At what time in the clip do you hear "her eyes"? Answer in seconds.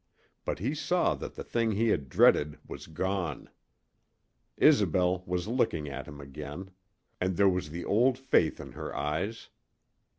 8.71-9.49